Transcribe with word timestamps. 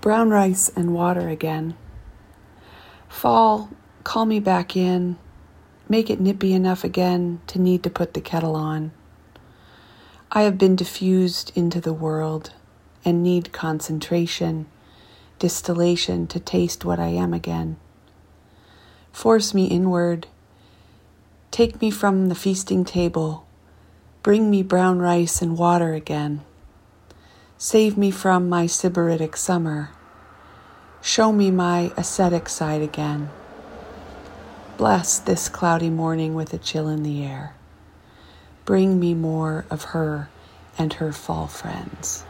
brown 0.00 0.30
rice 0.30 0.70
and 0.74 0.94
water 0.94 1.28
again. 1.28 1.74
Fall, 3.08 3.70
call 4.02 4.24
me 4.24 4.40
back 4.40 4.74
in, 4.74 5.18
make 5.88 6.08
it 6.08 6.20
nippy 6.20 6.54
enough 6.54 6.84
again 6.84 7.40
to 7.48 7.60
need 7.60 7.82
to 7.82 7.90
put 7.90 8.14
the 8.14 8.20
kettle 8.20 8.56
on. 8.56 8.92
I 10.32 10.42
have 10.42 10.56
been 10.56 10.76
diffused 10.76 11.52
into 11.54 11.80
the 11.80 11.92
world 11.92 12.52
and 13.04 13.22
need 13.22 13.52
concentration, 13.52 14.66
distillation 15.38 16.26
to 16.28 16.40
taste 16.40 16.84
what 16.84 16.98
I 16.98 17.08
am 17.08 17.34
again. 17.34 17.76
Force 19.12 19.52
me 19.52 19.66
inward, 19.66 20.28
take 21.50 21.80
me 21.82 21.90
from 21.90 22.28
the 22.28 22.34
feasting 22.34 22.84
table, 22.84 23.46
bring 24.22 24.50
me 24.50 24.62
brown 24.62 24.98
rice 25.00 25.42
and 25.42 25.58
water 25.58 25.94
again. 25.94 26.42
Save 27.62 27.98
me 27.98 28.10
from 28.10 28.48
my 28.48 28.64
sybaritic 28.64 29.36
summer. 29.36 29.90
Show 31.02 31.30
me 31.30 31.50
my 31.50 31.92
ascetic 31.94 32.48
side 32.48 32.80
again. 32.80 33.28
Bless 34.78 35.18
this 35.18 35.50
cloudy 35.50 35.90
morning 35.90 36.34
with 36.34 36.54
a 36.54 36.58
chill 36.58 36.88
in 36.88 37.02
the 37.02 37.22
air. 37.22 37.52
Bring 38.64 38.98
me 38.98 39.12
more 39.12 39.66
of 39.68 39.92
her 39.92 40.30
and 40.78 40.94
her 40.94 41.12
fall 41.12 41.48
friends. 41.48 42.24